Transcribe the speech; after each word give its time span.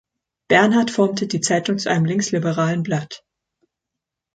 Bernhard 0.47 0.89
formte 0.89 1.27
die 1.27 1.41
Zeitung 1.41 1.77
zu 1.77 1.91
einem 1.91 2.05
linksliberalen 2.05 2.81
Blatt. 2.81 3.23